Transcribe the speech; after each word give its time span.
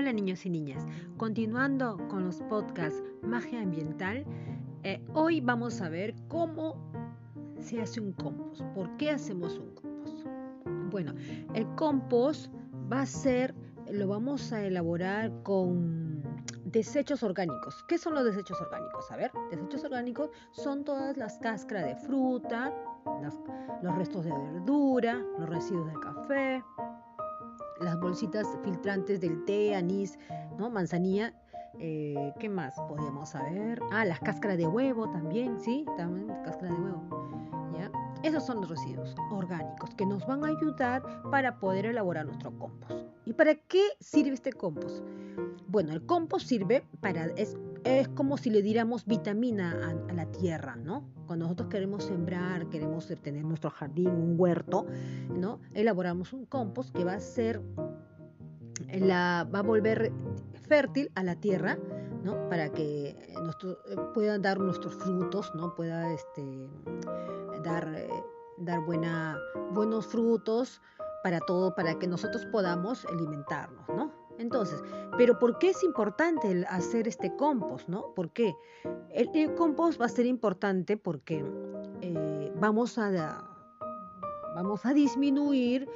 niños 0.00 0.46
y 0.46 0.50
niñas, 0.50 0.86
continuando 1.18 1.96
con 2.08 2.24
los 2.24 2.40
podcasts 2.42 3.02
Magia 3.22 3.60
Ambiental, 3.60 4.24
eh, 4.82 5.00
hoy 5.12 5.40
vamos 5.40 5.80
a 5.82 5.90
ver 5.90 6.14
cómo 6.28 6.74
se 7.58 7.80
hace 7.80 8.00
un 8.00 8.12
compost. 8.14 8.62
¿Por 8.74 8.96
qué 8.96 9.10
hacemos 9.10 9.58
un 9.58 9.74
compost? 9.74 10.26
Bueno, 10.90 11.12
el 11.54 11.66
compost 11.76 12.50
va 12.90 13.02
a 13.02 13.06
ser, 13.06 13.54
lo 13.90 14.08
vamos 14.08 14.52
a 14.52 14.64
elaborar 14.64 15.30
con 15.42 16.22
desechos 16.64 17.22
orgánicos. 17.22 17.84
¿Qué 17.86 17.98
son 17.98 18.14
los 18.14 18.24
desechos 18.24 18.58
orgánicos? 18.60 19.10
A 19.12 19.16
ver, 19.16 19.30
desechos 19.50 19.84
orgánicos 19.84 20.30
son 20.50 20.82
todas 20.82 21.16
las 21.18 21.38
cáscaras 21.38 21.84
de 21.84 21.96
fruta, 21.96 22.74
los 23.82 23.96
restos 23.96 24.24
de 24.24 24.32
verdura, 24.32 25.22
los 25.38 25.48
residuos 25.48 25.86
de 25.88 26.00
café, 26.00 26.64
las 27.80 27.98
bolsitas 27.98 28.46
filtrantes 28.62 29.20
del 29.20 29.44
té, 29.44 29.74
anís, 29.74 30.18
¿no? 30.58 30.70
manzanilla. 30.70 31.34
Eh, 31.78 32.32
¿Qué 32.38 32.48
más 32.48 32.74
podemos 32.88 33.30
saber? 33.30 33.80
Ah, 33.90 34.04
las 34.04 34.20
cáscaras 34.20 34.58
de 34.58 34.66
huevo 34.66 35.08
también, 35.10 35.58
¿sí? 35.60 35.86
También 35.96 36.28
cáscara 36.44 36.72
de 36.74 36.80
huevo. 36.80 37.02
¿ya? 37.78 37.90
Esos 38.22 38.44
son 38.44 38.60
los 38.60 38.68
residuos 38.68 39.14
orgánicos 39.30 39.94
que 39.94 40.04
nos 40.04 40.26
van 40.26 40.44
a 40.44 40.48
ayudar 40.48 41.02
para 41.30 41.58
poder 41.58 41.86
elaborar 41.86 42.26
nuestro 42.26 42.50
compost. 42.58 43.06
¿Y 43.24 43.32
para 43.32 43.54
qué 43.54 43.82
sirve 44.00 44.34
este 44.34 44.52
compost? 44.52 45.02
Bueno, 45.68 45.92
el 45.92 46.04
compost 46.04 46.46
sirve 46.46 46.84
para, 47.00 47.26
es 47.84 48.08
como 48.08 48.36
si 48.36 48.50
le 48.50 48.62
diéramos 48.62 49.06
vitamina 49.06 49.94
a, 50.08 50.12
la 50.12 50.26
tierra, 50.26 50.76
¿no? 50.76 51.04
Cuando 51.26 51.44
nosotros 51.44 51.68
queremos 51.68 52.04
sembrar, 52.04 52.68
queremos 52.68 53.06
tener 53.22 53.44
nuestro 53.44 53.70
jardín, 53.70 54.08
un 54.08 54.34
huerto, 54.38 54.86
¿no? 55.28 55.60
Elaboramos 55.74 56.32
un 56.32 56.44
compost 56.46 56.94
que 56.94 57.04
va 57.04 57.14
a 57.14 57.20
ser, 57.20 57.62
la, 58.92 59.48
va 59.52 59.60
a 59.60 59.62
volver 59.62 60.12
fértil 60.68 61.10
a 61.14 61.22
la 61.22 61.36
tierra, 61.36 61.78
¿no? 62.24 62.48
Para 62.48 62.70
que 62.70 63.32
nuestro, 63.42 63.78
puedan 64.14 64.42
dar 64.42 64.58
nuestros 64.58 64.94
frutos, 64.94 65.52
¿no? 65.54 65.74
Pueda 65.74 66.12
este, 66.12 66.68
dar, 67.64 68.06
dar 68.58 68.80
buena, 68.84 69.38
buenos 69.72 70.06
frutos 70.06 70.82
para 71.22 71.40
todo, 71.40 71.74
para 71.74 71.98
que 71.98 72.06
nosotros 72.06 72.44
podamos 72.46 73.04
alimentarnos, 73.06 73.88
¿no? 73.88 74.19
Entonces, 74.40 74.82
pero 75.18 75.38
¿por 75.38 75.58
qué 75.58 75.70
es 75.70 75.84
importante 75.84 76.64
hacer 76.68 77.06
este 77.06 77.34
compost? 77.36 77.88
¿no? 77.88 78.14
¿Por 78.14 78.32
qué? 78.32 78.54
El, 79.10 79.54
compost 79.54 80.00
va 80.00 80.06
a 80.06 80.08
ser 80.08 80.26
importante 80.26 80.96
porque 80.96 81.44
eh, 82.00 82.52
vamos, 82.56 82.96
a, 82.98 83.44
vamos 84.54 84.84
a 84.86 84.94
disminuir 84.94 85.88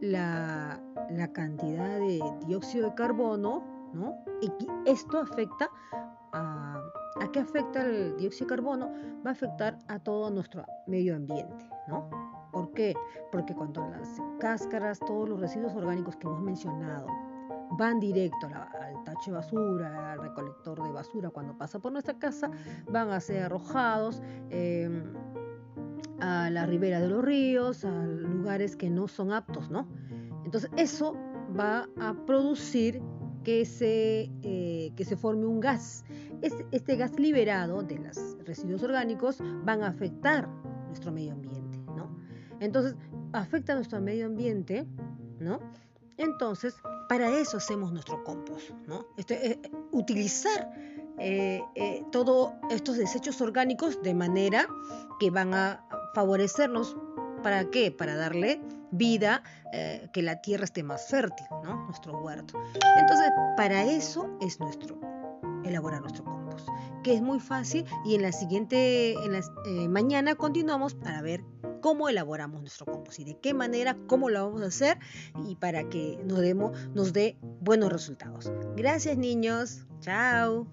la, 0.00 0.80
cantidad 1.32 1.98
de 1.98 2.22
dióxido 2.46 2.90
de 2.90 2.94
carbono, 2.94 3.62
¿no? 3.92 4.16
Y 4.40 4.50
esto 4.86 5.18
afecta 5.18 5.68
a, 6.32 6.82
¿A 7.20 7.30
qué 7.30 7.40
afecta 7.40 7.82
el 7.82 8.16
dióxido 8.16 8.46
de 8.46 8.56
carbono? 8.56 8.90
Va 9.24 9.30
a 9.30 9.32
afectar 9.32 9.78
a 9.88 9.98
todo 9.98 10.30
nuestro 10.30 10.64
medio 10.86 11.14
ambiente, 11.14 11.70
¿no? 11.86 12.08
¿Por 12.50 12.72
qué? 12.72 12.94
Porque 13.30 13.54
cuando 13.54 13.88
las 13.88 14.20
cáscaras, 14.40 14.98
todos 15.00 15.28
los 15.28 15.40
residuos 15.40 15.74
orgánicos 15.74 16.16
que 16.16 16.26
hemos 16.26 16.40
mencionado, 16.40 17.06
van 17.72 18.00
directo 18.00 18.46
al 18.46 19.04
tacho 19.04 19.30
de 19.30 19.36
basura, 19.36 20.12
al 20.12 20.20
recolector 20.20 20.82
de 20.82 20.92
basura 20.92 21.30
cuando 21.30 21.56
pasa 21.56 21.78
por 21.78 21.92
nuestra 21.92 22.18
casa, 22.18 22.50
van 22.90 23.10
a 23.10 23.20
ser 23.20 23.44
arrojados 23.44 24.22
em, 24.50 25.04
a 26.20 26.50
la 26.50 26.66
ribera 26.66 27.00
de 27.00 27.08
los 27.08 27.24
ríos, 27.24 27.84
a 27.84 28.06
lugares 28.06 28.76
que 28.76 28.90
no 28.90 29.08
son 29.08 29.32
aptos, 29.32 29.70
¿no? 29.70 29.88
Entonces 30.44 30.70
eso 30.76 31.16
va 31.58 31.88
a 32.00 32.14
producir 32.26 33.02
que 33.44 33.64
se, 33.64 34.30
eh, 34.42 34.92
que 34.96 35.04
se 35.04 35.16
forme 35.16 35.46
un 35.46 35.60
gas. 35.60 36.04
Este, 36.42 36.66
este, 36.72 36.96
gas 36.96 37.18
liberado 37.18 37.82
de 37.82 37.98
los 37.98 38.36
residuos 38.44 38.82
orgánicos 38.82 39.38
van 39.64 39.82
a 39.82 39.88
afectar 39.88 40.48
nuestro 40.88 41.12
medio 41.12 41.32
ambiente, 41.32 41.78
¿no? 41.94 42.08
Entonces, 42.60 42.96
afecta 43.32 43.74
nuestro 43.74 44.00
medio 44.00 44.26
ambiente, 44.26 44.86
¿no? 45.38 45.60
Entonces, 46.16 46.76
para 47.08 47.28
eso 47.38 47.56
hacemos 47.56 47.92
nuestro 47.92 48.22
compost, 48.24 48.70
¿no? 48.86 49.06
Este, 49.16 49.52
eh, 49.52 49.60
utilizar 49.92 50.70
eh, 51.18 51.62
eh, 51.74 52.04
todos 52.10 52.52
estos 52.70 52.96
desechos 52.96 53.40
orgánicos 53.40 54.02
de 54.02 54.14
manera 54.14 54.66
que 55.20 55.30
van 55.30 55.54
a 55.54 55.84
favorecernos. 56.14 56.96
¿Para 57.42 57.70
qué? 57.70 57.90
Para 57.90 58.16
darle 58.16 58.60
vida, 58.90 59.42
que 60.12 60.22
la 60.22 60.40
tierra 60.40 60.64
esté 60.64 60.84
más 60.84 61.08
fértil, 61.08 61.46
¿no? 61.64 61.84
Nuestro 61.86 62.16
huerto. 62.20 62.58
Entonces, 62.96 63.28
para 63.56 63.82
eso 63.82 64.30
es 64.40 64.60
nuestro, 64.60 64.98
elaborar 65.64 66.00
nuestro 66.00 66.24
compost, 66.24 66.43
que 67.02 67.14
es 67.14 67.22
muy 67.22 67.40
fácil 67.40 67.84
y 68.04 68.14
en 68.14 68.22
la 68.22 68.32
siguiente, 68.32 69.12
en 69.12 69.32
la, 69.32 69.42
mañana 69.88 70.34
continuamos 70.34 70.94
para 70.94 71.22
ver 71.22 71.44
cómo 71.80 72.08
elaboramos 72.08 72.60
nuestro 72.62 72.86
compost 72.86 73.20
y 73.20 73.24
de 73.24 73.38
qué 73.38 73.52
manera, 73.52 73.96
cómo 74.06 74.30
lo 74.30 74.44
vamos 74.46 74.62
a 74.62 74.66
hacer 74.66 74.98
y 75.46 75.56
para 75.56 75.88
que 75.88 76.18
nos, 76.24 76.40
demos, 76.40 76.88
nos 76.94 77.12
dé 77.12 77.36
buenos 77.60 77.92
resultados. 77.92 78.50
Gracias 78.76 79.18
niños. 79.18 79.86
Chao. 80.00 80.66